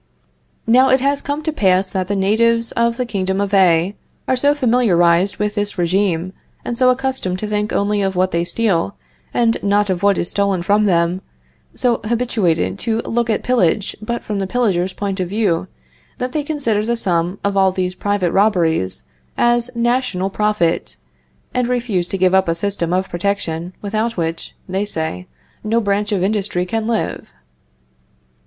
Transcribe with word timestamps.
"Now 0.65 0.89
it 0.89 0.99
has 0.99 1.21
come 1.21 1.43
to 1.43 1.53
pass 1.53 1.87
that 1.91 2.07
the 2.07 2.15
natives 2.15 2.71
of 2.71 2.97
the 2.97 3.05
Kingdom 3.05 3.39
of 3.39 3.53
A 3.53 3.95
are 4.27 4.35
so 4.35 4.55
familiarized 4.55 5.37
with 5.37 5.53
this 5.53 5.77
regime, 5.77 6.33
and 6.65 6.75
so 6.75 6.89
accustomed 6.89 7.37
to 7.37 7.45
think 7.47 7.71
only 7.71 8.01
of 8.01 8.15
what 8.15 8.31
they 8.31 8.43
steal, 8.43 8.95
and 9.31 9.61
not 9.61 9.91
of 9.91 10.01
what 10.01 10.17
is 10.17 10.27
stolen 10.31 10.63
from 10.63 10.85
them, 10.85 11.21
so 11.75 12.01
habituated 12.05 12.79
to 12.79 13.01
look 13.01 13.29
at 13.29 13.43
pillage 13.43 13.95
but 14.01 14.23
from 14.23 14.39
the 14.39 14.47
pillager's 14.47 14.91
point 14.91 15.19
of 15.19 15.29
view, 15.29 15.67
that 16.17 16.31
they 16.31 16.41
consider 16.41 16.83
the 16.83 16.97
sum 16.97 17.37
of 17.43 17.55
all 17.55 17.71
these 17.71 17.93
private 17.93 18.31
robberies 18.31 19.03
as 19.37 19.69
national 19.75 20.31
profit, 20.31 20.95
and 21.53 21.67
refuse 21.67 22.07
to 22.07 22.17
give 22.17 22.33
up 22.33 22.47
a 22.47 22.55
system 22.55 22.91
of 22.91 23.07
protection 23.07 23.71
without 23.83 24.17
which, 24.17 24.55
they 24.67 24.83
say, 24.83 25.27
no 25.63 25.79
branch 25.79 26.11
of 26.11 26.23
industry 26.23 26.65
can 26.65 26.87
live." 26.87 27.27